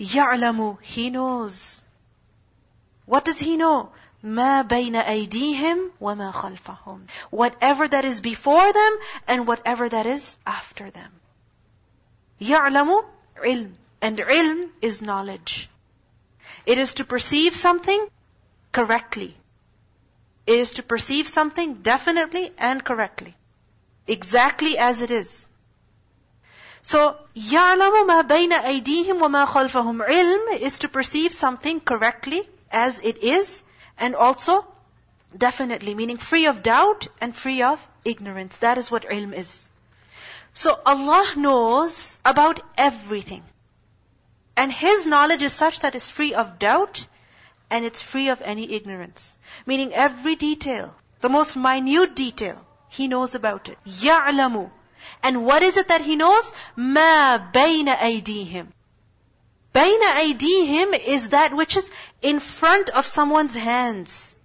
[0.00, 1.84] يعلم, He knows.
[3.06, 3.92] What does He know?
[4.24, 7.06] ما بين أيديهم وما خلفهم.
[7.30, 11.12] Whatever that is before them and whatever that is after them.
[12.40, 13.04] يعلم
[13.36, 13.72] علم.
[14.00, 15.68] And ilm is knowledge.
[16.66, 18.08] It is to perceive something
[18.72, 19.36] correctly.
[20.46, 23.36] It is to perceive something definitely and correctly.
[24.06, 25.50] Exactly as it is.
[26.86, 33.22] So, يَعْلَمُ مَا بَيْنَ أَيْدِيهِمْ وَمَا خَلْفَهُمْ Ilm is to perceive something correctly as it
[33.22, 33.62] is
[33.98, 34.66] and also
[35.36, 38.56] definitely, meaning free of doubt and free of ignorance.
[38.56, 39.68] That is what ilm is.
[40.54, 43.42] So Allah knows about everything.
[44.56, 47.06] And His knowledge is such that it's free of doubt
[47.70, 49.38] and it's free of any ignorance.
[49.64, 53.78] Meaning every detail, the most minute detail, He knows about it.
[53.86, 54.70] يَعْلَمُ
[55.23, 56.51] and what is it that he knows?
[56.75, 58.67] Ma bayna aydihim.
[59.73, 64.35] Bayna aydihim is that which is in front of someone's hands.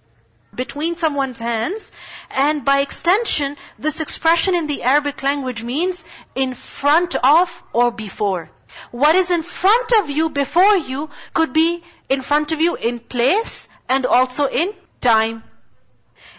[0.54, 1.90] Between someone's hands.
[2.30, 8.50] And by extension, this expression in the Arabic language means in front of or before.
[8.90, 12.98] What is in front of you, before you, could be in front of you in
[12.98, 15.42] place and also in time.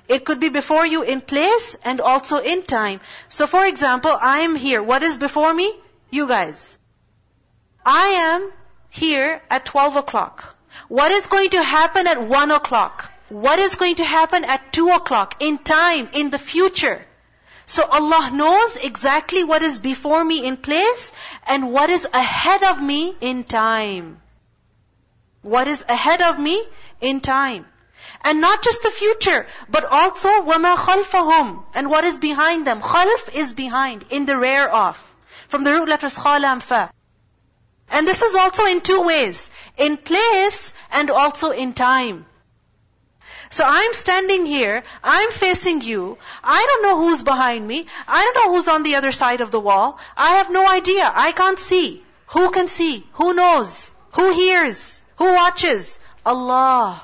[0.08, 3.00] It could be before you in place and also in time.
[3.30, 4.84] So for example, I am here.
[4.84, 5.74] What is before me?
[6.10, 6.78] You guys.
[7.86, 8.52] I am
[8.90, 10.56] here at 12 o'clock.
[10.88, 13.12] What is going to happen at 1 o'clock?
[13.30, 15.38] What is going to happen at 2 o'clock?
[15.40, 17.04] In time, in the future.
[17.66, 21.14] So Allah knows exactly what is before me in place
[21.48, 24.22] and what is ahead of me in time.
[25.42, 26.62] What is ahead of me
[27.02, 27.66] in time.
[28.23, 32.81] And not just the future, but also وَمَا خَلْفَهُمْ And what is behind them.
[32.81, 34.97] Khalf is behind, in the rear of.
[35.49, 36.91] From the root letters khala and fa.
[37.91, 39.51] And this is also in two ways.
[39.77, 42.27] In place and also in time.
[43.51, 48.35] So I'm standing here, I'm facing you, I don't know who's behind me, I don't
[48.35, 51.59] know who's on the other side of the wall, I have no idea, I can't
[51.59, 52.05] see.
[52.29, 53.07] Who can see?
[53.15, 53.91] Who knows?
[54.13, 55.03] Who hears?
[55.17, 55.99] Who watches?
[56.27, 57.03] Allah.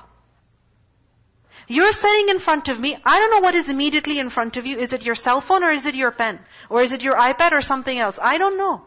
[1.68, 2.96] You're sitting in front of me.
[3.04, 4.76] I don't know what is immediately in front of you.
[4.78, 6.38] Is it your cell phone or is it your pen?
[6.68, 8.18] Or is it your iPad or something else?
[8.22, 8.82] I don't know.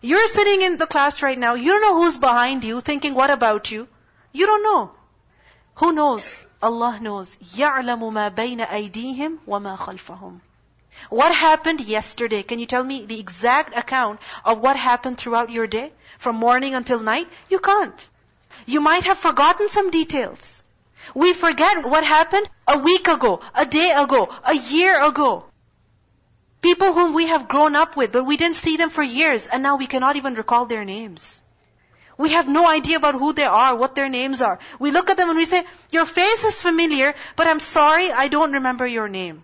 [0.00, 1.54] You're sitting in the class right now.
[1.54, 3.88] You don't know who's behind you thinking, what about you?
[4.32, 4.92] You don't know.
[5.76, 6.46] Who knows?
[6.62, 7.36] Allah knows.
[7.36, 10.40] يَعْلَمُ مَا بَيْنَ أَيْدِيهِمْ وَمَا خَلْفَهُمْ
[11.10, 12.42] What happened yesterday?
[12.42, 15.92] Can you tell me the exact account of what happened throughout your day?
[16.18, 17.28] From morning until night?
[17.50, 18.08] You can't.
[18.66, 20.64] You might have forgotten some details.
[21.14, 25.44] We forget what happened a week ago, a day ago, a year ago.
[26.62, 29.62] People whom we have grown up with, but we didn't see them for years, and
[29.62, 31.42] now we cannot even recall their names.
[32.16, 34.58] We have no idea about who they are, what their names are.
[34.78, 38.28] We look at them and we say, your face is familiar, but I'm sorry, I
[38.28, 39.42] don't remember your name.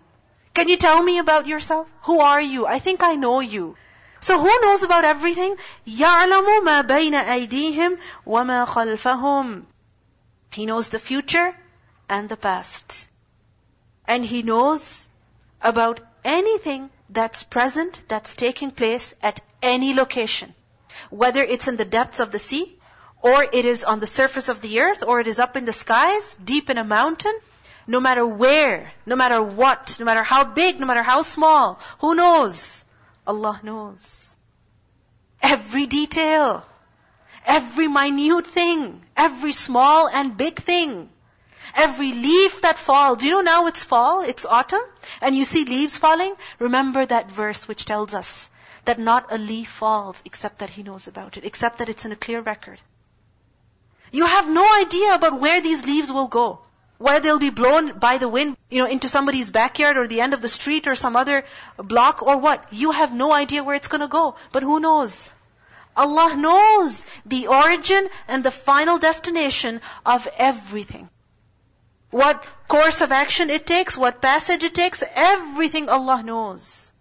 [0.53, 1.87] Can you tell me about yourself?
[2.03, 2.65] Who are you?
[2.65, 3.75] I think I know you.
[4.19, 5.55] So who knows about everything?
[5.87, 9.63] يَعْلَمُ مَا بَيْنَ أَيْدِيهِمْ وَمَا خَلْفَهُمْ
[10.56, 11.54] he knows the future
[12.08, 13.06] and the past.
[14.08, 15.06] And He knows
[15.60, 20.54] about anything that's present, that's taking place at any location.
[21.10, 22.78] Whether it's in the depths of the sea,
[23.20, 25.74] or it is on the surface of the earth, or it is up in the
[25.74, 27.38] skies, deep in a mountain,
[27.86, 32.14] no matter where, no matter what, no matter how big, no matter how small, who
[32.14, 32.82] knows?
[33.26, 34.34] Allah knows.
[35.42, 36.66] Every detail,
[37.46, 41.08] every minute thing, every small and big thing,
[41.74, 43.18] every leaf that falls.
[43.18, 44.82] Do you know now it's fall, it's autumn,
[45.20, 46.34] and you see leaves falling?
[46.58, 48.50] Remember that verse which tells us
[48.84, 52.12] that not a leaf falls except that He knows about it, except that it's in
[52.12, 52.80] a clear record.
[54.12, 56.60] You have no idea about where these leaves will go.
[56.98, 60.32] Where they'll be blown by the wind, you know, into somebody's backyard or the end
[60.32, 61.44] of the street or some other
[61.76, 62.72] block or what.
[62.72, 64.36] You have no idea where it's gonna go.
[64.52, 65.34] But who knows?
[65.96, 71.08] Allah knows the origin and the final destination of everything.
[72.10, 76.92] What course of action it takes, what passage it takes, everything Allah knows.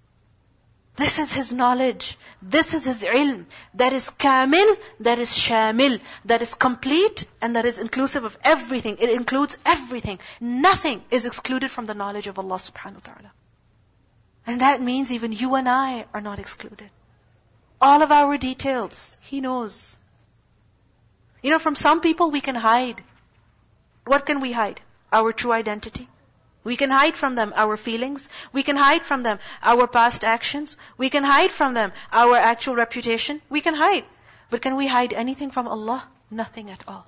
[0.96, 2.18] This is His knowledge.
[2.42, 3.46] This is His ilm.
[3.74, 8.98] That is kamil, that is shamil, that is complete and that is inclusive of everything.
[9.00, 10.20] It includes everything.
[10.40, 13.32] Nothing is excluded from the knowledge of Allah subhanahu wa ta'ala.
[14.48, 16.90] And that means even you and I are not excluded.
[17.86, 20.02] All of our details, He knows.
[21.44, 23.04] You know, from some people we can hide.
[24.06, 24.82] What can we hide?
[25.14, 26.08] Our true identity.
[26.64, 28.28] We can hide from them our feelings.
[28.52, 30.78] We can hide from them our past actions.
[30.98, 33.40] We can hide from them our actual reputation.
[33.50, 34.06] We can hide.
[34.50, 36.08] But can we hide anything from Allah?
[36.32, 37.06] Nothing at all.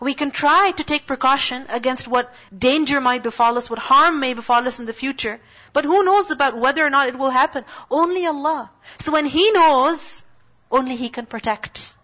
[0.00, 4.34] We can try to take precaution against what danger might befall us, what harm may
[4.34, 5.40] befall us in the future.
[5.72, 7.64] But who knows about whether or not it will happen?
[7.90, 8.70] Only Allah.
[8.98, 10.22] So when He knows,
[10.70, 11.94] only He can protect.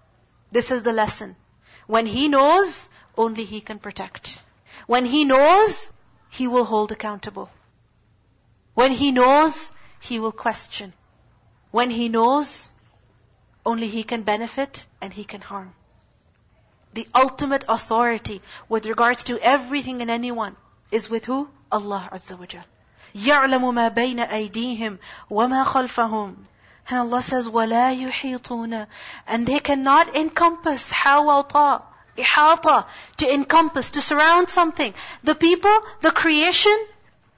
[0.51, 1.37] This is the lesson.
[1.87, 4.43] When He knows, only He can protect.
[4.87, 5.91] When He knows,
[6.31, 7.51] He will hold accountable.
[8.75, 10.95] When He knows, He will question.
[11.71, 12.73] When He knows,
[13.67, 15.75] only He can benefit and He can harm
[16.94, 20.56] the ultimate authority with regards to everything and anyone
[20.92, 21.50] is with who?
[21.72, 22.64] Allah Azza wa Jal.
[23.16, 25.00] يَعْلَمُ مَا بَيْنَ أَيْدِيهِمْ
[25.30, 26.36] وَمَا خَلْفَهُمْ
[26.90, 28.88] And Allah says, وَلَا يُحِيطُونَ
[29.28, 31.84] And they cannot encompass حَوَطَ
[32.18, 32.86] إِحَاطَة
[33.18, 34.94] To encompass, to surround something.
[35.24, 36.78] The people, the creation,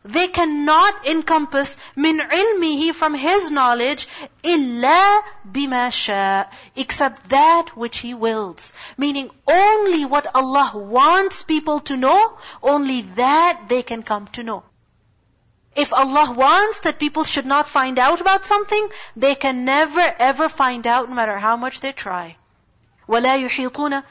[0.03, 4.07] they cannot encompass min ilmihi from his knowledge
[4.43, 5.23] illa
[5.57, 6.45] bima sha
[6.75, 8.73] except that which he wills.
[8.97, 14.63] Meaning only what Allah wants people to know, only that they can come to know.
[15.75, 20.49] If Allah wants that people should not find out about something, they can never ever
[20.49, 22.37] find out no matter how much they try.
[23.07, 24.03] وَلَا يُحِيطُونَ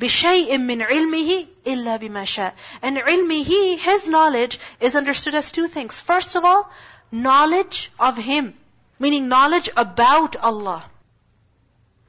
[0.00, 2.52] بِشَيْءٍ مِّنْ عِلْمِهِ إِلَّا بِمَا شَاءَ
[2.82, 6.00] And ilmihi, his knowledge, is understood as two things.
[6.00, 6.70] First of all,
[7.10, 8.54] knowledge of him,
[8.98, 10.84] meaning knowledge about Allah.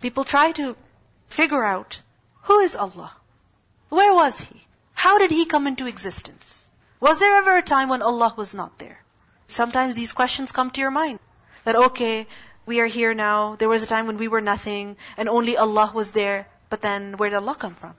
[0.01, 0.75] People try to
[1.29, 2.01] figure out,
[2.43, 3.11] who is Allah?
[3.89, 4.61] Where was He?
[4.93, 6.69] How did He come into existence?
[6.99, 9.01] Was there ever a time when Allah was not there?
[9.47, 11.19] Sometimes these questions come to your mind.
[11.63, 12.27] That okay,
[12.65, 15.91] we are here now, there was a time when we were nothing, and only Allah
[15.93, 16.47] was there.
[16.70, 17.94] But then where did Allah come from?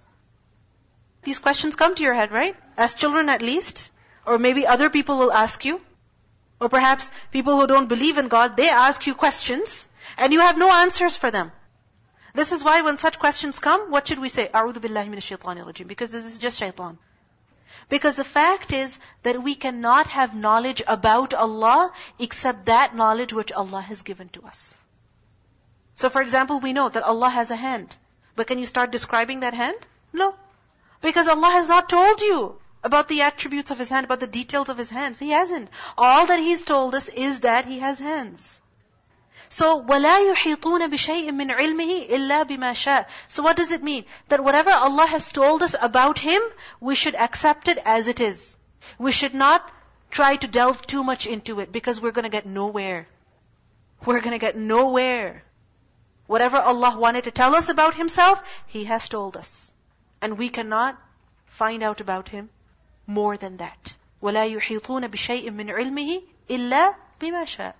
[1.23, 2.56] These questions come to your head, right?
[2.77, 3.91] As children at least.
[4.25, 5.81] Or maybe other people will ask you.
[6.59, 10.57] Or perhaps people who don't believe in God, they ask you questions and you have
[10.57, 11.51] no answers for them.
[12.33, 14.47] This is why when such questions come, what should we say?
[14.53, 15.88] A'udhu billahi minash rajim.
[15.88, 16.97] Because this is just shaitan.
[17.89, 23.51] Because the fact is that we cannot have knowledge about Allah except that knowledge which
[23.51, 24.77] Allah has given to us.
[25.94, 27.95] So for example, we know that Allah has a hand.
[28.37, 29.76] But can you start describing that hand?
[30.12, 30.35] No.
[31.00, 34.69] Because Allah has not told you about the attributes of His hand, about the details
[34.69, 35.19] of His hands.
[35.19, 35.69] He hasn't.
[35.99, 38.62] All that He's told us is that He has hands.
[39.49, 44.05] So, وَلَا يُحِيطُونَ بِشَيْءٍ مِّنْ عِلْمِهِ إِلَّا بِمَا شَاءَ So what does it mean?
[44.29, 46.41] That whatever Allah has told us about Him,
[46.79, 48.58] we should accept it as it is.
[48.99, 49.69] We should not
[50.11, 53.08] try to delve too much into it because we're going to get nowhere.
[54.05, 55.43] We're going to get nowhere.
[56.26, 59.73] Whatever Allah wanted to tell us about Himself, He has told us.
[60.23, 60.97] And we cannot
[61.47, 62.50] find out about Him
[63.06, 63.97] more than that.
[64.23, 67.75] وَلَا يُحِيطُونَ بِشَيْءٍ مِّنْ عِلْمِهِ إِلَّا بِمَا شَاءَ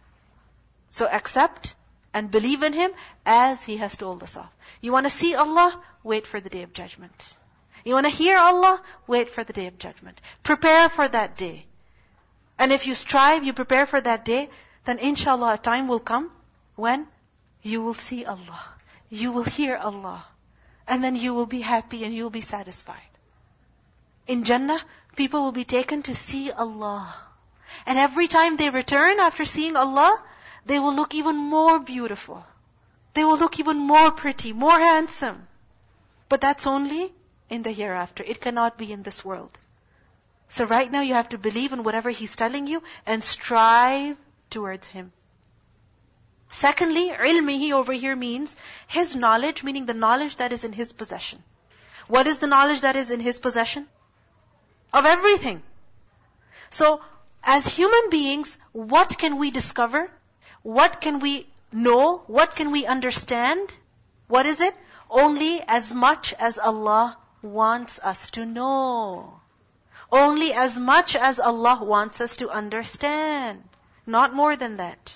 [0.91, 1.75] So accept
[2.13, 2.91] and believe in Him
[3.25, 4.49] as He has told us of.
[4.81, 5.81] You want to see Allah?
[6.03, 7.37] Wait for the Day of Judgment.
[7.85, 8.83] You want to hear Allah?
[9.07, 10.21] Wait for the Day of Judgment.
[10.43, 11.67] Prepare for that day.
[12.59, 14.51] And if you strive, you prepare for that day,
[14.85, 16.31] then inshallah a time will come
[16.77, 17.07] when
[17.66, 18.64] you will see Allah.
[19.10, 20.24] You will hear Allah.
[20.88, 23.14] And then you will be happy and you will be satisfied.
[24.28, 24.80] In Jannah,
[25.16, 27.12] people will be taken to see Allah.
[27.88, 30.24] And every time they return after seeing Allah,
[30.66, 32.46] they will look even more beautiful.
[33.16, 35.48] They will look even more pretty, more handsome.
[36.30, 37.12] But that's only
[37.50, 38.24] in the hereafter.
[38.24, 39.58] It cannot be in this world.
[40.50, 44.18] So right now you have to believe in whatever He's telling you and strive
[44.52, 45.12] towards Him.
[46.66, 48.58] Secondly, ilmihi over here means
[48.88, 51.44] his knowledge, meaning the knowledge that is in his possession.
[52.08, 53.88] What is the knowledge that is in his possession?
[54.92, 55.62] Of everything.
[56.72, 57.02] So,
[57.44, 60.10] as human beings, what can we discover?
[60.64, 62.24] What can we know?
[62.26, 63.70] What can we understand?
[64.28, 64.76] What is it?
[65.08, 69.40] Only as much as Allah wants us to know.
[70.12, 73.64] Only as much as Allah wants us to understand.
[74.08, 75.16] Not more than that.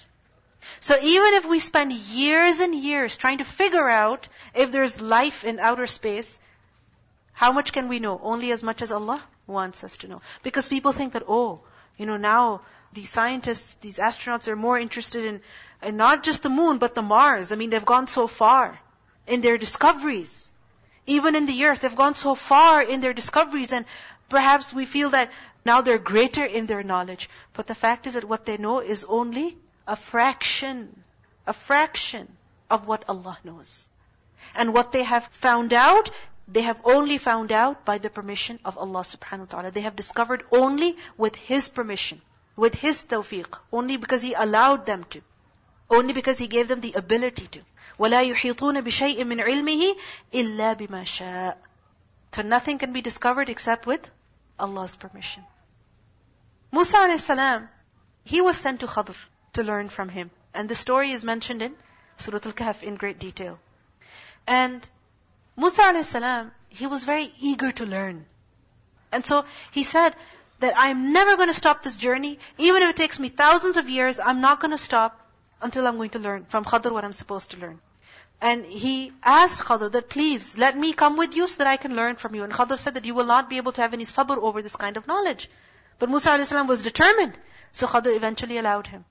[0.80, 5.44] So even if we spend years and years trying to figure out if there's life
[5.44, 6.40] in outer space,
[7.34, 8.20] how much can we know?
[8.22, 10.22] Only as much as Allah wants us to know.
[10.44, 11.62] Because people think that, oh,
[11.98, 12.62] you know, now
[12.94, 15.42] these scientists, these astronauts are more interested in,
[15.84, 17.52] in not just the moon, but the Mars.
[17.52, 18.80] I mean, they've gone so far
[19.28, 20.52] in their discoveries.
[21.06, 23.86] Even in the earth, they've gone so far in their discoveries and
[24.30, 25.32] perhaps we feel that
[25.66, 27.30] now they're greater in their knowledge.
[27.54, 29.58] But the fact is that what they know is only
[29.89, 31.05] a fraction,
[31.47, 32.29] a fraction
[32.71, 33.89] of what Allah knows.
[34.55, 36.11] And what they have found out,
[36.49, 39.71] they have only found out by the permission of Allah subhanahu wa ta'ala.
[39.71, 42.21] They have discovered only with His permission,
[42.57, 45.23] with His tawfiq, only because He allowed them to.
[45.91, 47.61] Only because He gave them the ability to.
[47.99, 49.97] وَلَا يُحِيطُونَ بِشَيْءٍ مِّنْ عِلْمِهِ
[50.33, 51.57] إِلَّا بِمَا شَاءَ
[52.33, 54.11] So nothing can be discovered except with
[54.59, 55.45] Allah's permission.
[56.73, 57.61] Musa a.s.
[58.25, 59.15] he was sent to Khadr
[59.54, 60.32] to learn from him.
[60.54, 61.76] And the story is mentioned in
[62.18, 63.60] Surah Al-Kahf in great detail.
[64.48, 64.88] And
[65.56, 66.16] Musa a.s.,
[66.70, 68.26] he was very eager to learn.
[69.12, 70.16] And so he said
[70.60, 72.40] that I'm never going to stop this journey.
[72.58, 75.20] Even if it takes me thousands of years, I'm not going to stop
[75.62, 77.80] until I'm going to learn from Khadr what I'm supposed to learn.
[78.42, 81.96] And he asked Khadr that please let me come with you so that I can
[81.96, 82.44] learn from you.
[82.44, 84.76] And Khadr said that you will not be able to have any sabr over this
[84.76, 85.50] kind of knowledge.
[85.98, 86.54] But Musa a.s.
[86.68, 87.38] was determined.
[87.74, 89.04] So Khadr eventually allowed him.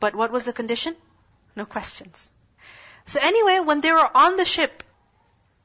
[0.00, 0.96] But what was the condition?
[1.54, 2.32] No questions.
[3.06, 4.82] So anyway, when they were on the ship,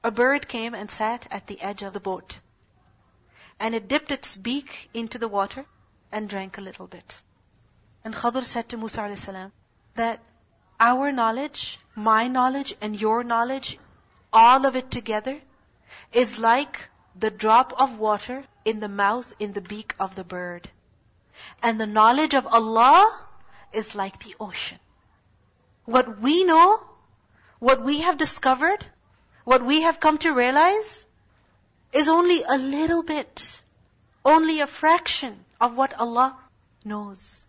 [0.03, 2.39] a bird came and sat at the edge of the boat.
[3.59, 5.65] And it dipped its beak into the water
[6.11, 7.15] and drank a little bit.
[8.03, 9.29] And Khadr said to Musa a.s.
[9.95, 10.19] that
[10.79, 13.79] our knowledge, my knowledge and your knowledge,
[14.33, 15.39] all of it together,
[16.11, 20.69] is like the drop of water in the mouth, in the beak of the bird.
[21.63, 23.25] And the knowledge of Allah
[23.75, 24.79] is like the ocean.
[25.85, 26.83] What we know,
[27.59, 28.85] what we have discovered,
[29.43, 31.05] what we have come to realize,
[31.93, 33.61] is only a little bit,
[34.23, 36.35] only a fraction of what Allah
[36.83, 37.47] knows.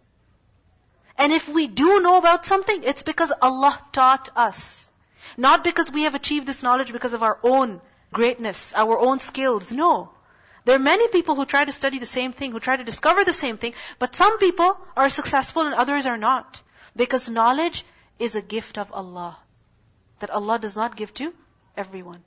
[1.18, 4.90] And if we do know about something, it's because Allah taught us.
[5.36, 7.80] Not because we have achieved this knowledge because of our own
[8.12, 9.72] greatness, our own skills.
[9.72, 10.10] No.
[10.65, 13.23] There are many people who try to study the same thing, who try to discover
[13.23, 16.61] the same thing, but some people are successful and others are not.
[16.95, 17.83] Because knowledge
[18.19, 19.37] is a gift of Allah.
[20.19, 21.33] That Allah does not give to
[21.75, 22.23] everyone.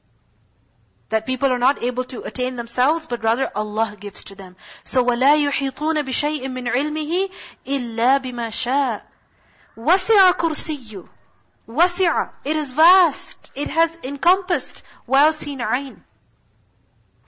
[1.10, 4.56] That people are not able to attain themselves, but rather Allah gives to them.
[4.82, 7.30] So وَلَا يُحِيطُونَ بِشَيْءٍ مِّنْ عِلْمِهِ
[7.66, 9.02] إِلَّا بِمَا شَاءَ
[9.76, 11.08] وَسِعَ كُرْسِيُّ
[11.68, 13.52] وَسِعَ It is vast.
[13.54, 14.82] It has encompassed.
[15.08, 16.02] واو سين عين.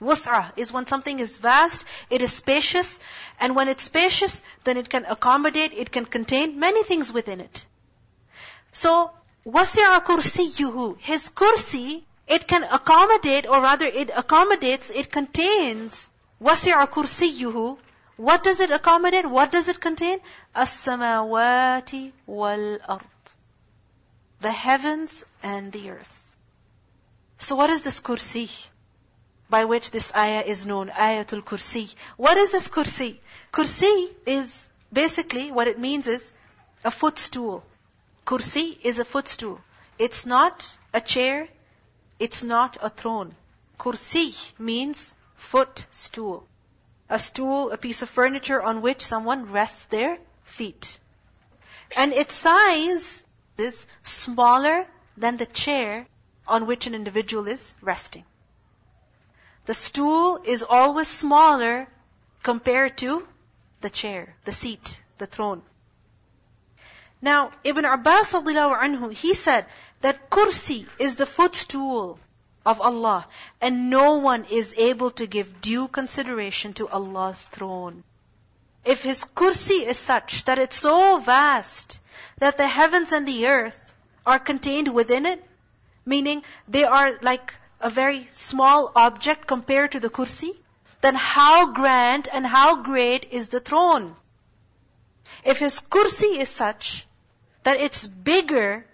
[0.02, 2.98] Wasa is when something is vast, it is spacious,
[3.40, 7.64] and when it's spacious, then it can accommodate, it can contain many things within it.
[8.72, 9.12] So,
[9.46, 16.10] wasi'a kursiyuhu, his kursi, it can accommodate, or rather it accommodates, it contains,
[16.42, 17.78] wasi'a kursiyuhu,
[18.16, 19.28] what does it accommodate?
[19.28, 20.18] What does it contain?
[20.54, 23.02] As-samawati wal-ard.
[24.40, 26.36] The heavens and the earth.
[27.38, 28.48] So what is this kursi?
[29.52, 31.94] By which this ayah is known, ayatul kursi.
[32.16, 33.18] What is this kursi?
[33.52, 36.32] Kursi is basically, what it means is,
[36.84, 37.62] a footstool.
[38.24, 39.60] Kursi is a footstool.
[39.98, 41.48] It's not a chair,
[42.18, 43.32] it's not a throne.
[43.78, 46.46] Kursi means footstool.
[47.10, 50.98] A stool, a piece of furniture on which someone rests their feet.
[51.94, 53.22] And its size
[53.58, 54.86] is smaller
[55.18, 56.06] than the chair
[56.48, 58.24] on which an individual is resting.
[59.66, 61.86] The stool is always smaller
[62.42, 63.26] compared to
[63.80, 65.62] the chair, the seat, the throne.
[67.20, 69.66] Now, Ibn Abbas anhu, he said
[70.00, 72.18] that kursi is the footstool
[72.66, 73.26] of Allah
[73.60, 78.02] and no one is able to give due consideration to Allah's throne.
[78.84, 82.00] If His kursi is such that it's so vast
[82.38, 83.94] that the heavens and the earth
[84.26, 85.44] are contained within it,
[86.04, 90.52] meaning they are like a very small object compared to the kursi,
[91.00, 94.14] then how grand and how great is the throne?
[95.44, 97.06] If His kursi is such
[97.64, 98.86] that it's bigger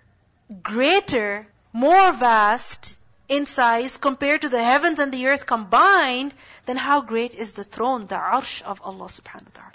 [0.63, 2.97] greater, more vast
[3.29, 6.33] in size compared to the heavens and the earth combined,
[6.67, 9.73] then how great is the throne, the arsh of Allah subhanahu wa ta'ala.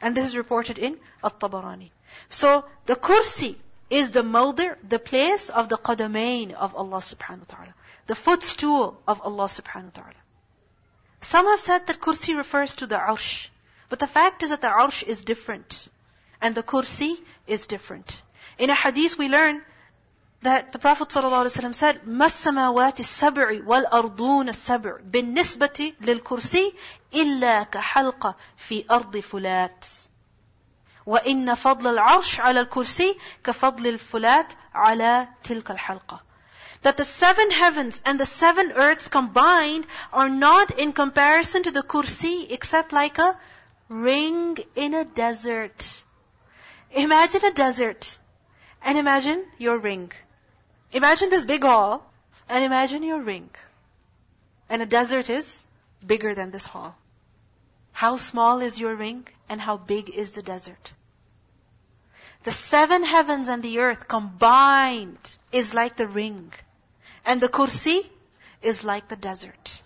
[0.00, 1.90] And this is reported in At-Tabarani.
[2.30, 3.56] So the kursi
[3.90, 7.74] is the mawdi', the place of the qadamain of Allah subhanahu wa ta'ala
[8.07, 10.21] The footstool of Allah subhanahu wa ta'ala.
[11.21, 13.49] Some have said that kursi refers to the arsh.
[13.89, 15.87] But the fact is that the arsh is different.
[16.41, 18.21] And the kursi is different.
[18.57, 19.63] In a hadith we learn
[20.41, 26.73] that the Prophet ﷺ said, مَا السَّمَاوَاتِ السَّبْعِ وَالْأَرْضُونَ السَّبْعِ بِالنِّسْبَةِ لِلْكُرْسِي
[27.13, 29.85] إِلَّا كَحَلْقَ فِي أَرْضِ فُلَاتٍ
[31.05, 36.21] وَإِنَّ فَضْلَ الْعَرْشِ عَلَى الْكُرْسِي كَفَضْلِ الْفُلَاتِ عَلَى تِلْكَ الْحَلْقَةِ
[36.82, 41.82] that the seven heavens and the seven earths combined are not in comparison to the
[41.82, 43.38] kursi except like a
[43.88, 46.04] ring in a desert.
[46.90, 48.18] Imagine a desert.
[48.84, 50.10] And imagine your ring.
[50.92, 52.04] Imagine this big hall
[52.48, 53.48] and imagine your ring.
[54.68, 55.66] And a desert is
[56.04, 56.96] bigger than this hall.
[57.92, 60.92] How small is your ring and how big is the desert?
[62.42, 66.52] The seven heavens and the earth combined is like the ring.
[67.24, 68.08] And the kursi
[68.62, 69.82] is like the desert.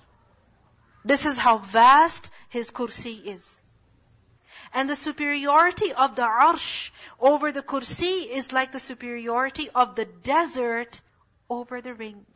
[1.05, 3.63] This is how vast his kursi is.
[4.75, 6.91] And the superiority of the arsh
[7.21, 11.01] over the kursi is like the superiority of the desert
[11.49, 12.27] over the ring.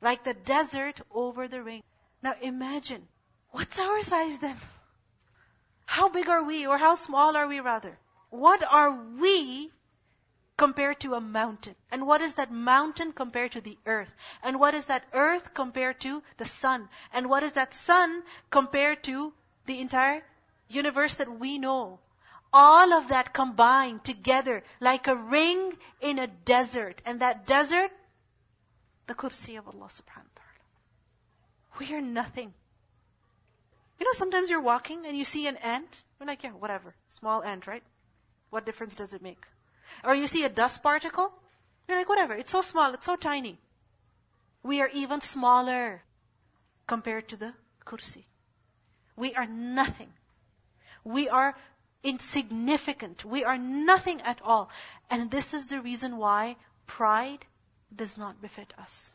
[0.00, 1.82] Like the desert over the ring.
[2.22, 3.06] Now imagine,
[3.50, 4.56] what's our size then?
[5.84, 7.98] How big are we, or how small are we rather?
[8.30, 9.70] What are we
[10.56, 11.74] compared to a mountain?
[11.90, 14.14] And what is that mountain compared to the earth?
[14.42, 16.88] And what is that earth compared to the sun?
[17.12, 19.32] And what is that sun compared to
[19.66, 20.22] the entire
[20.68, 22.00] universe that we know?
[22.52, 27.02] All of that combined together like a ring in a desert.
[27.04, 27.90] And that desert,
[29.06, 31.78] the kursi of Allah subhanahu wa ta'ala.
[31.78, 32.54] We are nothing.
[33.98, 36.02] You know, sometimes you're walking and you see an ant.
[36.18, 36.94] You're like, yeah, whatever.
[37.08, 37.82] Small ant, right?
[38.50, 39.44] What difference does it make?
[40.04, 41.32] Or you see a dust particle.
[41.88, 42.34] You're like, whatever.
[42.34, 42.94] It's so small.
[42.94, 43.58] It's so tiny.
[44.62, 46.02] We are even smaller
[46.86, 47.52] compared to the
[47.84, 48.24] kursi.
[49.16, 50.12] We are nothing.
[51.04, 51.56] We are
[52.02, 53.24] insignificant.
[53.24, 54.70] We are nothing at all.
[55.10, 57.44] And this is the reason why pride
[57.94, 59.14] does not befit us.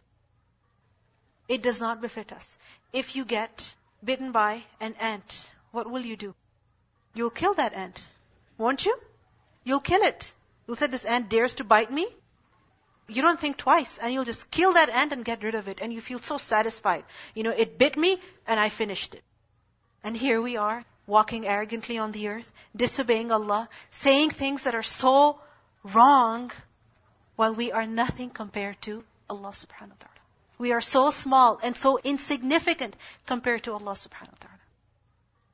[1.47, 2.57] It does not befit us.
[2.93, 6.33] If you get bitten by an ant, what will you do?
[7.13, 8.07] You'll kill that ant,
[8.57, 8.97] won't you?
[9.63, 10.33] You'll kill it.
[10.67, 12.07] You'll say, this ant dares to bite me.
[13.07, 15.81] You don't think twice, and you'll just kill that ant and get rid of it,
[15.81, 17.03] and you feel so satisfied.
[17.35, 19.23] You know, it bit me, and I finished it.
[20.03, 24.83] And here we are, walking arrogantly on the earth, disobeying Allah, saying things that are
[24.83, 25.39] so
[25.83, 26.51] wrong,
[27.35, 30.21] while we are nothing compared to Allah subhanahu wa ta'ala.
[30.57, 34.50] We are so small and so insignificant compared to Allah subhanahu wa ta'ala.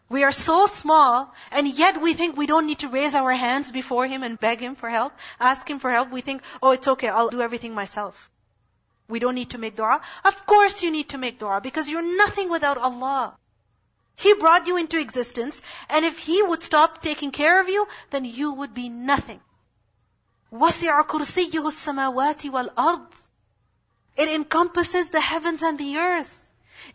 [0.09, 3.71] We are so small, and yet we think we don't need to raise our hands
[3.71, 6.11] before Him and beg Him for help, ask Him for help.
[6.11, 8.31] We think, oh, it's okay, I'll do everything myself.
[9.09, 10.01] We don't need to make dua.
[10.25, 13.37] Of course you need to make dua, because you're nothing without Allah.
[14.17, 18.25] He brought you into existence, and if He would stop taking care of you, then
[18.25, 19.41] you would be nothing.
[20.53, 23.29] وَسِعَ كُرْسِيُّهُ السَّمَاوَاتِ وَالْأَرْضِ
[24.17, 26.46] it encompasses the heavens and the earth.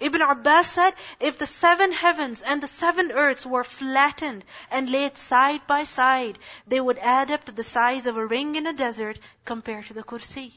[0.01, 5.17] Ibn Abbas said, if the seven heavens and the seven earths were flattened and laid
[5.17, 6.37] side by side,
[6.67, 9.93] they would add up to the size of a ring in a desert compared to
[9.93, 10.51] the kursi.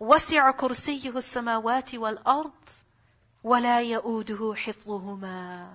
[0.00, 2.52] وَسِعَ كُرْسِيُّهُ السَّمَاوَاتِ وَالْأَرْضِ
[3.44, 5.68] وَلَا يَؤُودُهُ حِفْظُهُمَا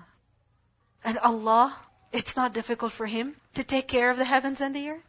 [1.03, 1.77] And Allah,
[2.11, 5.03] it's not difficult for Him to take care of the heavens and the earth.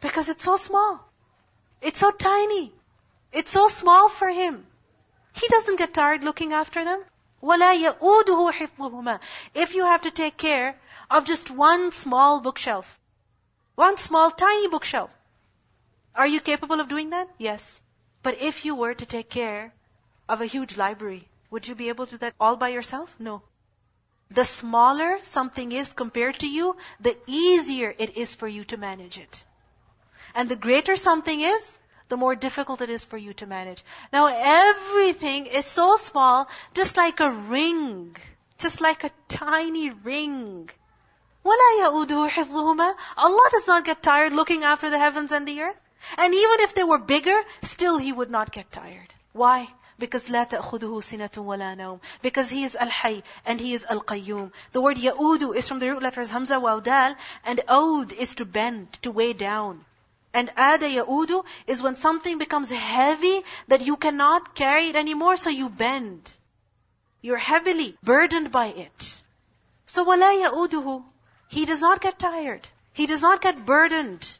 [0.00, 1.06] Because it's so small.
[1.82, 2.72] It's so tiny.
[3.32, 4.66] It's so small for him.
[5.34, 7.02] He doesn't get tired looking after them.
[7.44, 9.20] وَلَا يَؤُودُهُ حِفْظُهُمَا
[9.54, 10.78] If you have to take care
[11.10, 13.00] of just one small bookshelf,
[13.74, 15.10] one small tiny bookshelf,
[16.14, 17.28] are you capable of doing that?
[17.38, 17.80] Yes.
[18.22, 19.72] But if you were to take care
[20.28, 23.16] of a huge library, would you be able to do that all by yourself?
[23.18, 23.42] No.
[24.30, 29.18] The smaller something is compared to you, the easier it is for you to manage
[29.18, 29.44] it.
[30.34, 31.78] And the greater something is,
[32.10, 33.84] the more difficult it is for you to manage.
[34.12, 38.16] Now everything is so small, just like a ring.
[38.58, 40.68] Just like a tiny ring.
[41.44, 45.80] وَلَا يَؤُدُهُ حِفْظُهُمَا Allah does not get tired looking after the heavens and the earth.
[46.18, 49.14] And even if they were bigger, still He would not get tired.
[49.32, 49.68] Why?
[49.98, 52.00] Because لا تأخذه سنة ولا نوم.
[52.22, 54.50] Because He is Al-Hayy and He is Al-Qayyum.
[54.72, 58.44] The word يَؤُدُ is from the root letters Hamza wa Dal and Aud is to
[58.44, 59.84] bend, to weigh down.
[60.34, 65.50] And ada yaudu is when something becomes heavy that you cannot carry it anymore, so
[65.50, 66.30] you bend.
[67.20, 69.22] You're heavily burdened by it.
[69.86, 71.04] So wala yauduhu.
[71.48, 72.68] He does not get tired.
[72.92, 74.38] He does not get burdened.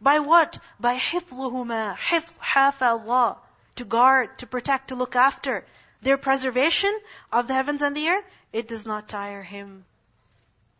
[0.00, 0.58] By what?
[0.80, 1.96] By hifluhuma.
[1.96, 3.38] Hifl, hafa Allah.
[3.76, 5.64] To guard, to protect, to look after.
[6.02, 6.96] Their preservation
[7.32, 9.84] of the heavens and the earth, it does not tire him.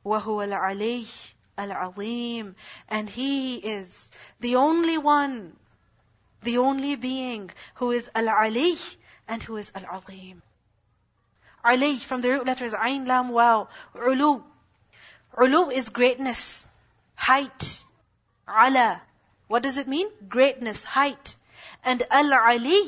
[0.05, 2.56] وَهُوَ الْعَلِيِّ Al-Azim.
[2.90, 5.54] And He is the only one,
[6.42, 8.76] the only being who is Al-Ali
[9.28, 10.42] and who is Al-Azim.
[11.64, 13.68] Ali from the root letters Ain, Lam, Waw.
[13.96, 14.44] Ulu.
[15.40, 16.68] Ulu is greatness,
[17.16, 17.84] height.
[18.48, 19.02] Ala.
[19.48, 20.10] What does it mean?
[20.28, 21.36] Greatness, height.
[21.86, 22.84] And Al-Ali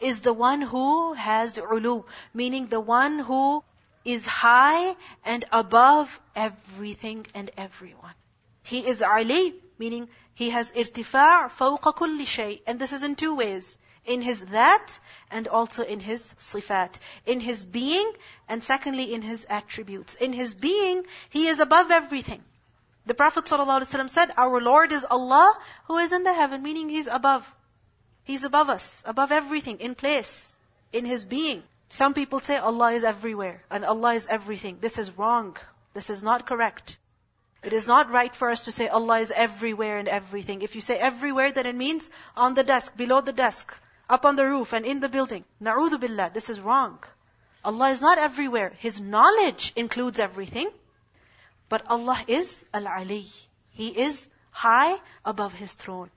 [0.00, 3.62] is the one who has ulu, meaning the one who
[4.04, 8.14] is high and above everything and everyone.
[8.62, 12.62] He is Ali, meaning he has irtifa' fawqa kulli shay.
[12.66, 13.78] And this is in two ways.
[14.04, 14.98] In his that
[15.30, 16.98] and also in his sifat.
[17.24, 18.12] In his being
[18.48, 20.14] and secondly in his attributes.
[20.14, 22.44] In his being, he is above everything.
[23.06, 27.06] The Prophet ﷺ said, Our Lord is Allah who is in the heaven, meaning He's
[27.06, 27.54] above.
[28.24, 30.56] He's above us, above everything, in place,
[30.92, 31.62] in His being.
[31.94, 34.78] Some people say Allah is everywhere and Allah is everything.
[34.80, 35.56] This is wrong.
[35.92, 36.98] This is not correct.
[37.62, 40.62] It is not right for us to say Allah is everywhere and everything.
[40.62, 43.78] If you say everywhere, then it means on the desk, below the desk,
[44.10, 45.44] up on the roof and in the building.
[45.62, 46.32] Na'udhu billah.
[46.34, 46.98] This is wrong.
[47.64, 48.72] Allah is not everywhere.
[48.80, 50.68] His knowledge includes everything.
[51.68, 53.28] But Allah is Al-Ali.
[53.70, 56.10] He is high above His throne.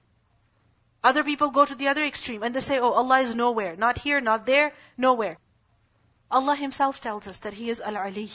[1.04, 3.76] Other people go to the other extreme and they say, oh, Allah is nowhere.
[3.76, 5.38] Not here, not there, nowhere.
[6.30, 8.30] Allah Himself tells us that He is Al-Ali.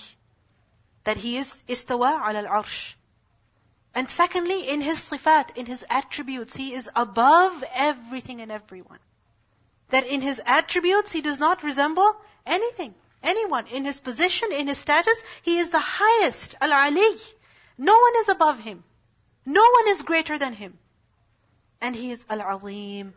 [1.05, 2.95] That He is istawa al-arsh.
[3.95, 8.99] And secondly, in His sifat, in His attributes, He is above everything and everyone.
[9.91, 13.67] That in His attributes, He does not resemble anything, anyone.
[13.67, 17.17] In His position, in His status, He is the highest, Al-Ali.
[17.77, 18.83] No one is above Him.
[19.45, 20.79] No one is greater than Him.
[21.83, 23.13] And He is Al-Azim,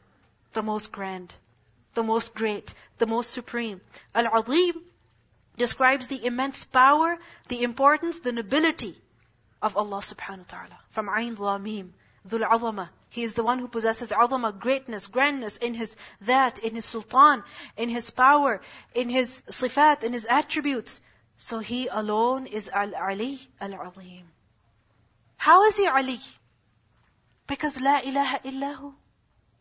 [0.51, 1.33] the most grand
[1.95, 3.81] the most great, the most supreme.
[4.13, 4.81] Al-Azim
[5.57, 8.95] describes the immense power, the importance, the nobility
[9.61, 10.79] of Allah subhanahu wa ta'ala.
[10.89, 11.89] From Ayn Lamim,
[12.27, 12.89] Dhul Azama.
[13.09, 17.43] He is the one who possesses azama, greatness, grandness in his that, in his sultan,
[17.77, 18.61] in his power,
[18.93, 20.99] in his sifat, in his attributes.
[21.37, 24.27] So he alone is Al-Ali, Al-Azim.
[25.37, 26.19] How is he Ali?
[27.47, 28.93] Because La ilaha illahu.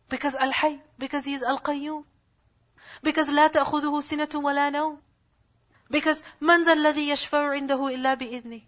[0.09, 0.81] Because Al-Hay.
[0.97, 2.03] Because he is Al-Qayyum.
[3.02, 4.98] Because لا تأخذه سنة ولا نوم.
[5.90, 8.62] Because من ذا الذي يشفع عنده إلا بإذنه.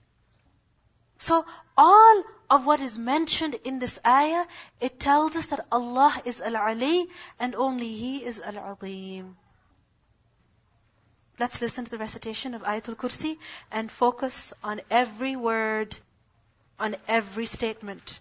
[1.18, 1.44] So
[1.76, 4.44] all of what is mentioned in this ayah,
[4.80, 9.36] it tells us that Allah is Al-Ali and only He is Al-Azim.
[11.38, 13.38] Let's listen to the recitation of Ayatul Kursi
[13.70, 15.96] and focus on every word,
[16.78, 18.20] on every statement.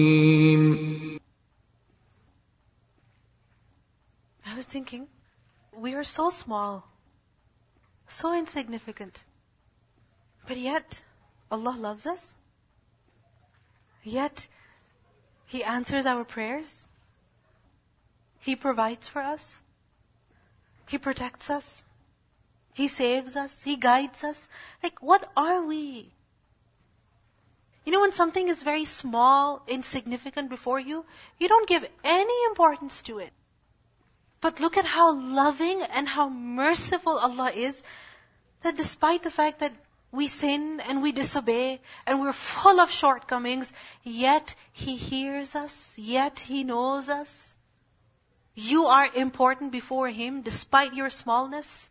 [4.71, 5.07] Thinking,
[5.75, 6.87] we are so small,
[8.07, 9.23] so insignificant.
[10.47, 11.01] But yet,
[11.51, 12.37] Allah loves us.
[14.03, 14.47] Yet,
[15.45, 16.87] He answers our prayers.
[18.39, 19.61] He provides for us.
[20.87, 21.85] He protects us.
[22.73, 23.61] He saves us.
[23.61, 24.49] He guides us.
[24.81, 26.11] Like, what are we?
[27.85, 31.05] You know, when something is very small, insignificant before you,
[31.39, 33.33] you don't give any importance to it.
[34.41, 37.83] But look at how loving and how merciful Allah is,
[38.61, 39.73] that despite the fact that
[40.11, 43.71] we sin and we disobey and we're full of shortcomings,
[44.03, 47.55] yet He hears us, yet He knows us.
[48.55, 51.89] You are important before Him despite your smallness.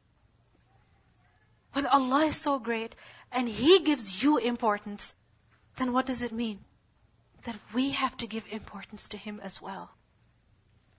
[1.73, 2.95] When Allah is so great
[3.31, 5.15] and He gives you importance,
[5.77, 6.59] then what does it mean?
[7.45, 9.91] That we have to give importance to Him as well.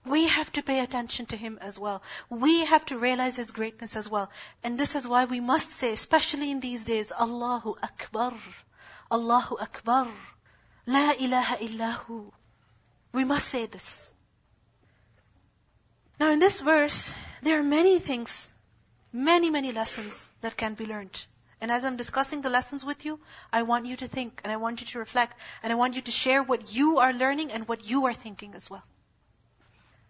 [0.04, 2.02] We have to pay attention to Him as well.
[2.28, 4.30] We have to realize His greatness as well.
[4.64, 8.34] And this is why we must say, especially in these days, Allahu Akbar.
[9.10, 10.08] Allahu Akbar.
[10.86, 12.32] La ilaha illahu.
[13.12, 14.10] We must say this.
[16.18, 18.50] Now in this verse, there are many things,
[19.12, 21.24] many, many lessons that can be learned.
[21.60, 23.20] And as I'm discussing the lessons with you,
[23.52, 26.02] I want you to think and I want you to reflect and I want you
[26.02, 28.82] to share what you are learning and what you are thinking as well.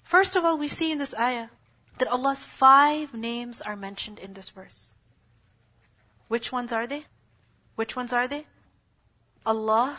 [0.02, 1.48] First of all, we see in this ayah
[1.98, 4.94] that Allah's five names are mentioned in this verse.
[6.28, 7.04] Which ones are they?
[7.76, 8.46] Which ones are they?
[9.44, 9.98] Allah,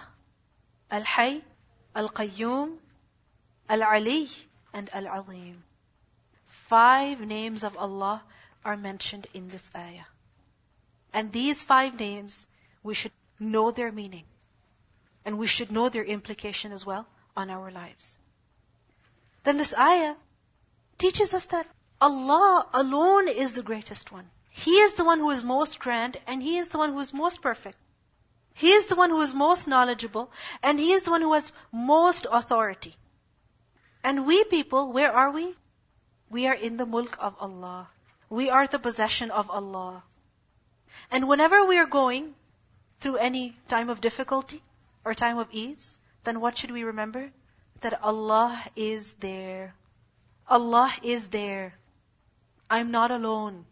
[0.89, 1.43] Al-Hay,
[1.95, 2.77] Al-Qayyum,
[3.69, 4.29] Al-Ali,
[4.73, 5.63] and Al-Azim.
[6.45, 8.23] Five names of Allah
[8.65, 10.05] are mentioned in this ayah.
[11.13, 12.47] And these five names,
[12.81, 14.25] we should know their meaning.
[15.25, 18.17] And we should know their implication as well on our lives.
[19.43, 20.15] Then this ayah
[20.97, 21.67] teaches us that
[21.99, 24.29] Allah alone is the greatest one.
[24.49, 27.13] He is the one who is most grand and He is the one who is
[27.13, 27.77] most perfect.
[28.53, 31.51] He is the one who is most knowledgeable and He is the one who has
[31.71, 32.95] most authority.
[34.03, 35.55] And we people, where are we?
[36.29, 37.89] We are in the mulk of Allah.
[38.29, 40.03] We are the possession of Allah.
[41.11, 42.35] And whenever we are going
[42.99, 44.61] through any time of difficulty
[45.03, 47.31] or time of ease, then what should we remember?
[47.83, 49.75] That Allah is there.
[50.47, 51.73] Allah is there.
[52.69, 53.65] I'm not alone.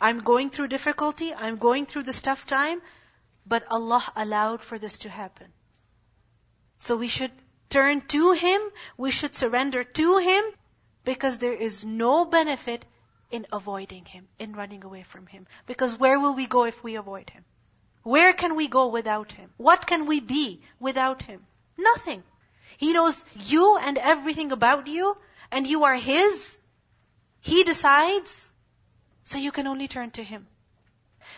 [0.00, 2.82] I'm going through difficulty, I'm going through this tough time,
[3.46, 5.46] but Allah allowed for this to happen.
[6.78, 7.30] So we should
[7.70, 8.60] turn to Him,
[8.98, 10.44] we should surrender to Him,
[11.04, 12.84] because there is no benefit
[13.30, 15.46] in avoiding Him, in running away from Him.
[15.64, 17.44] Because where will we go if we avoid Him?
[18.02, 19.50] Where can we go without Him?
[19.56, 21.46] What can we be without Him?
[21.78, 22.22] Nothing.
[22.76, 25.16] He knows you and everything about you,
[25.50, 26.58] and you are His.
[27.40, 28.52] He decides.
[29.24, 30.46] So you can only turn to Him.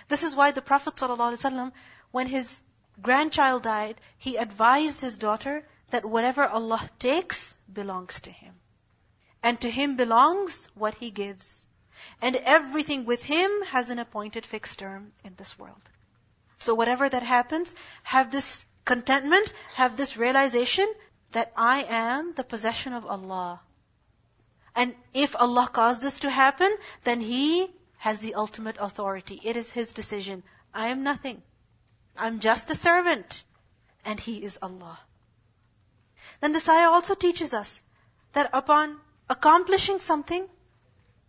[0.09, 1.73] This is why the Prophet ﷺ,
[2.11, 2.63] when his
[3.01, 8.55] grandchild died, he advised his daughter that whatever Allah takes belongs to Him.
[9.43, 11.69] And to Him belongs what He gives.
[12.21, 15.83] And everything with Him has an appointed fixed term in this world.
[16.59, 20.93] So whatever that happens, have this contentment, have this realization
[21.37, 23.61] that I am the possession of Allah.
[24.75, 27.67] And if Allah caused this to happen, then He
[27.99, 29.39] has the ultimate authority.
[29.45, 30.43] It is His decision.
[30.73, 31.43] I am nothing.
[32.17, 33.45] I'm just a servant.
[34.07, 34.99] And He is Allah.
[36.41, 37.83] Then this ayah also teaches us
[38.33, 38.97] that upon
[39.29, 40.49] accomplishing something,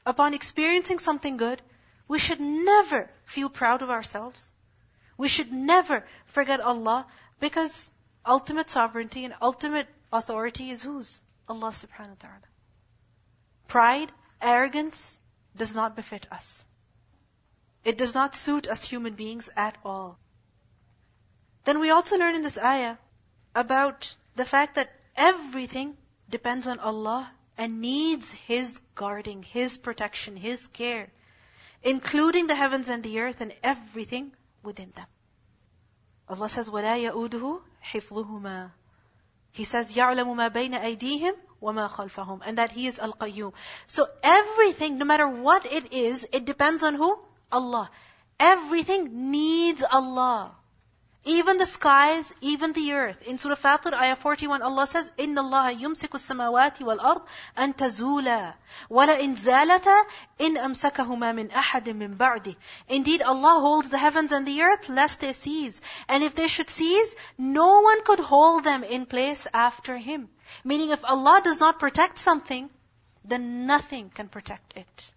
[0.06, 1.62] upon experiencing something good,
[2.08, 4.54] we should never feel proud of ourselves.
[5.18, 7.06] We should never forget Allah
[7.42, 7.92] because
[8.26, 11.23] ultimate sovereignty and ultimate authority is whose?
[11.49, 12.49] Allah subhanahu wa ta'ala.
[13.69, 15.21] Pride, arrogance
[15.57, 16.65] does not befit us.
[17.85, 20.19] It does not suit us human beings at all.
[21.65, 22.97] Then we also learn in this ayah
[23.55, 25.97] about the fact that everything
[26.31, 31.11] depends on Allah and needs His guarding, His protection, His care,
[31.83, 34.33] including the heavens and the earth and everything
[34.63, 35.07] within them.
[36.29, 38.71] Allah says, وَلَا يَؤُودُهُ حِفْظُهُمَا
[39.53, 41.33] He says, يَعْلَمُ مَا بَيْنَ أَيْدِيهِمْ
[41.63, 43.53] وَمَا خَلْفَهُمْ And that He is Al-Qayyum.
[43.87, 47.19] So everything, no matter what it is, it depends on who?
[47.51, 47.91] Allah.
[48.41, 50.56] Everything needs Allah.
[51.27, 53.23] Even the skies, even the earth.
[53.23, 57.23] In Surah Fatir, ayah 41, Allah says, إِنَّ اللَّهَ يُمْسِكُ السَّمَاوَاتِ وَالْأَرْضِ
[57.57, 58.55] أَن تَزُولَا
[58.91, 60.05] وَلَئِنْ زَالَتَا
[60.41, 62.57] إِنْ أَمْسَكَهُمَا مِنْ أَحَدٍ مِنْ بَعْدِهِ
[62.89, 65.81] Indeed, Allah holds the heavens and the earth lest they cease.
[66.09, 70.29] And if they should cease, no one could hold them in place after Him.
[70.65, 72.69] Meaning, if Allah does not protect something,
[73.25, 75.13] then nothing can protect it.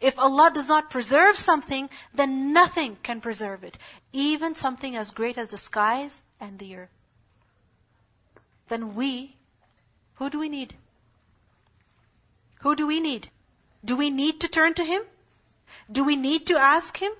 [0.00, 3.78] If Allah does not preserve something, then nothing can preserve it.
[4.12, 6.90] Even something as great as the skies and the earth.
[8.68, 9.36] Then we,
[10.14, 10.74] who do we need?
[12.60, 13.28] Who do we need?
[13.84, 15.02] Do we need to turn to Him?
[15.90, 17.12] Do we need to ask Him?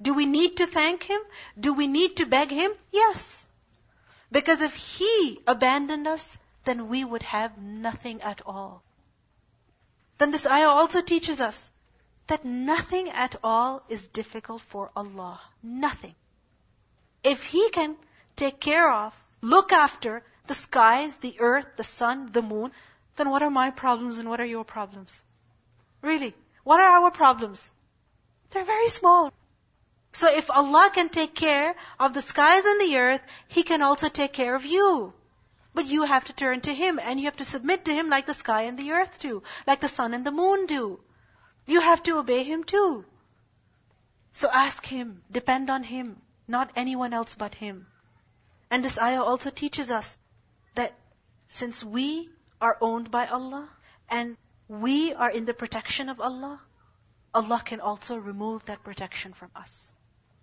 [0.00, 1.20] Do we need to thank Him?
[1.58, 2.70] Do we need to beg Him?
[2.92, 3.48] Yes.
[4.30, 8.82] Because if He abandoned us, then we would have nothing at all.
[10.18, 11.70] Then this ayah also teaches us
[12.26, 15.40] that nothing at all is difficult for Allah.
[15.62, 16.14] Nothing.
[17.22, 17.96] If He can
[18.36, 22.72] take care of, look after the skies, the earth, the sun, the moon,
[23.16, 25.22] then what are my problems and what are your problems?
[26.02, 26.34] Really?
[26.64, 27.72] What are our problems?
[28.50, 29.32] They're very small.
[30.12, 34.08] So if Allah can take care of the skies and the earth, He can also
[34.08, 35.12] take care of you.
[35.74, 38.26] But you have to turn to Him and you have to submit to Him like
[38.26, 41.00] the sky and the earth do, like the sun and the moon do.
[41.66, 43.04] You have to obey Him too.
[44.32, 47.86] So ask Him, depend on Him, not anyone else but Him.
[48.70, 50.18] And this ayah also teaches us
[50.74, 50.94] that
[51.48, 52.28] since we
[52.60, 53.68] are owned by Allah
[54.08, 54.36] and
[54.68, 56.60] we are in the protection of Allah,
[57.34, 59.92] Allah can also remove that protection from us.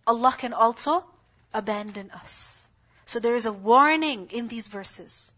[0.06, 1.06] Allah can also
[1.54, 2.68] abandon us.
[3.06, 5.34] So there is a warning in these verses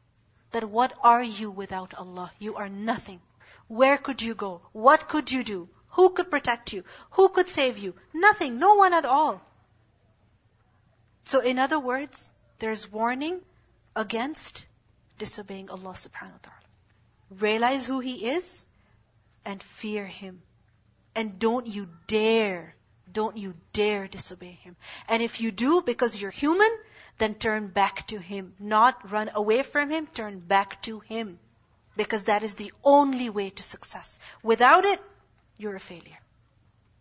[0.51, 2.31] that what are you without Allah?
[2.39, 3.21] You are nothing.
[3.67, 4.61] Where could you go?
[4.71, 5.69] What could you do?
[5.95, 6.83] Who could protect you?
[7.11, 7.95] Who could save you?
[8.13, 8.59] Nothing.
[8.59, 9.41] No one at all.
[11.23, 13.39] So in other words, there's warning
[13.95, 14.65] against
[15.17, 17.39] disobeying Allah subhanahu wa ta'ala.
[17.39, 18.65] Realize who He is
[19.45, 20.41] and fear Him.
[21.15, 22.75] And don't you dare,
[23.11, 24.75] don't you dare disobey Him.
[25.07, 26.77] And if you do because you're human,
[27.19, 28.53] then turn back to Him.
[28.59, 31.39] Not run away from Him, turn back to Him.
[31.95, 34.19] Because that is the only way to success.
[34.43, 35.01] Without it,
[35.57, 36.19] you're a failure.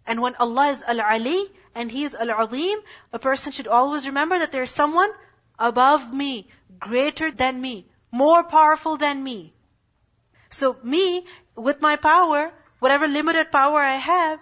[0.06, 2.78] And when Allah is Al-Ali and He is Al-Azim,
[3.12, 5.10] a person should always remember that there is someone
[5.58, 9.54] above me, greater than me, more powerful than me.
[10.50, 14.40] So me, with my power, whatever limited power I have,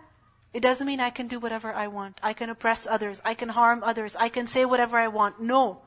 [0.53, 2.19] it doesn't mean I can do whatever I want.
[2.23, 3.23] I can oppress others.
[3.25, 4.17] I can harm others.
[4.17, 5.41] I can say whatever I want.
[5.41, 5.81] No.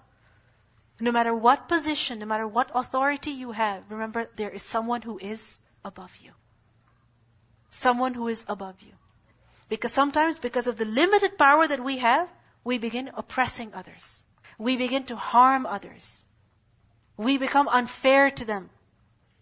[1.00, 5.20] No matter what position, no matter what authority you have, remember there is someone who
[5.20, 6.32] is above you
[7.75, 8.93] Someone who is above you.
[9.69, 12.29] Because sometimes, because of the limited power that we have,
[12.65, 14.25] we begin oppressing others.
[14.59, 16.27] We begin to harm others.
[17.17, 18.71] We become unfair to them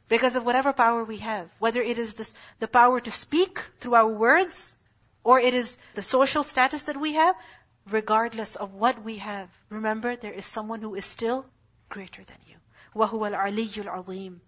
[0.08, 1.48] because of whatever power we have.
[1.58, 4.76] Whether it is this, the power to speak through our words,
[5.24, 7.34] or it is the social status that we have,
[7.90, 11.46] regardless of what we have, remember there is someone who is still
[11.88, 12.56] greater than you.
[12.94, 14.38] وَهُوَ الْعَلِيُّ الْعَظِيمُ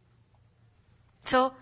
[1.25, 1.55] So,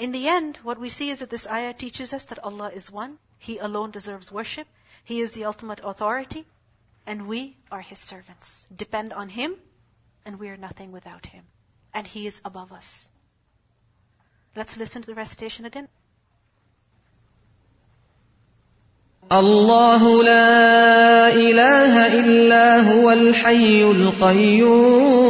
[0.00, 2.90] in the end, what we see is that this ayah teaches us that Allah is
[2.90, 4.68] one, He alone deserves worship,
[5.04, 6.44] He is the ultimate authority,
[7.06, 8.66] and we are His servants.
[8.74, 9.54] Depend on Him,
[10.26, 11.44] and we are nothing without Him.
[11.94, 13.08] And He is above us.
[14.54, 15.88] Let's listen to the recitation again.
[19.32, 25.29] الله لا اله الا هو الحي القيوم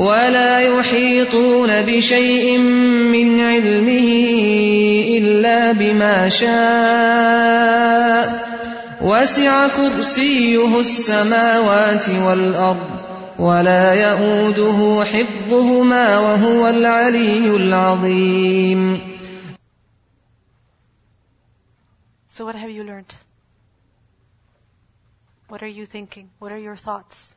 [0.00, 2.58] ولا يحيطون بشيء
[3.12, 4.08] من علمه
[5.18, 7.60] إلا بما شاء
[9.02, 12.90] وسع كرسيه السماوات والأرض
[13.38, 19.00] ولا يئوده حفظهما وهو العلي العظيم
[22.28, 23.14] So what have you learned?
[25.48, 26.30] What are you thinking?
[26.38, 27.36] What are your thoughts?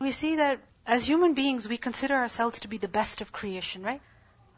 [0.00, 3.82] We see that as human beings, we consider ourselves to be the best of creation,
[3.82, 4.00] right?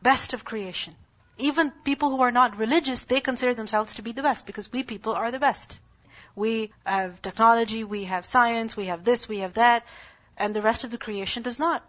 [0.01, 0.95] Best of creation.
[1.37, 4.85] Even people who are not religious, they consider themselves to be the best because we
[4.85, 5.81] people are the best.
[6.37, 9.85] We have technology, we have science, we have this, we have that,
[10.37, 11.85] and the rest of the creation does not.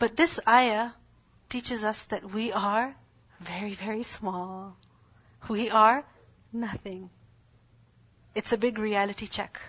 [0.00, 0.90] But this ayah
[1.48, 2.96] teaches us that we are
[3.38, 4.76] very, very small.
[5.48, 6.04] We are
[6.52, 7.10] nothing.
[8.34, 9.60] It's a big reality check.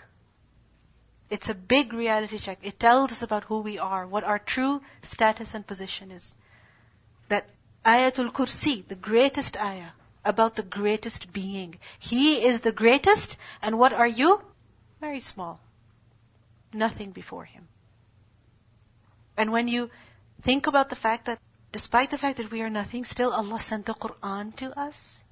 [1.29, 2.59] It's a big reality check.
[2.61, 6.35] It tells us about who we are, what our true status and position is.
[7.29, 7.49] That
[7.83, 9.89] Ayatul Kursi, the greatest ayah,
[10.23, 11.79] about the greatest being.
[11.99, 14.41] He is the greatest, and what are you?
[14.99, 15.59] Very small.
[16.73, 17.67] Nothing before Him.
[19.37, 19.89] And when you
[20.41, 21.39] think about the fact that
[21.71, 25.23] despite the fact that we are nothing, still Allah sent the Quran to us.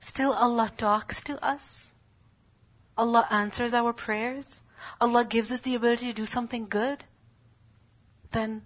[0.00, 1.92] Still Allah talks to us.
[2.96, 4.62] Allah answers our prayers.
[5.00, 7.02] Allah gives us the ability to do something good,
[8.30, 8.62] then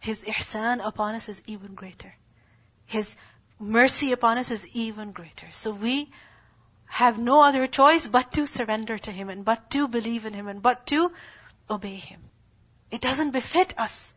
[0.00, 2.14] His ihsan upon us is even greater.
[2.84, 3.16] His
[3.58, 5.50] mercy upon us is even greater.
[5.52, 6.10] So we
[6.86, 10.48] have no other choice but to surrender to Him and but to believe in Him
[10.48, 11.12] and but to
[11.68, 12.20] obey Him.
[12.90, 14.14] It doesn't befit us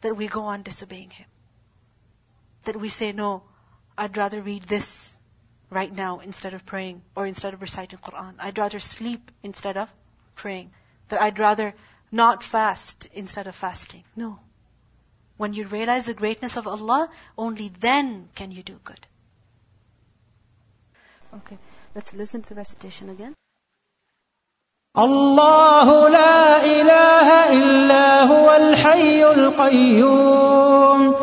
[0.00, 1.26] that we go on disobeying Him.
[2.64, 3.42] That we say, no,
[3.96, 5.13] I'd rather read this
[5.69, 8.35] right now instead of praying or instead of reciting Quran.
[8.39, 9.91] I'd rather sleep instead of
[10.35, 10.71] praying.
[11.09, 11.73] That I'd rather
[12.11, 14.03] not fast instead of fasting.
[14.15, 14.39] No.
[15.37, 18.99] When you realize the greatness of Allah, only then can you do good.
[21.33, 21.57] Okay,
[21.95, 23.35] let's listen to the recitation again.
[24.97, 31.22] الله لا إله إلا هو الحي القيوم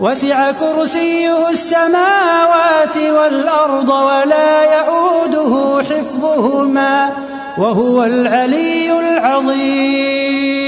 [0.00, 7.12] وسع كرسيه السماوات والأرض ولا يئوده حفظهما
[7.58, 10.67] وهو العلي العظيم.